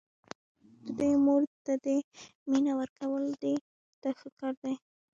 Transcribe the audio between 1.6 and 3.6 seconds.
ته دې مینه ورکول دي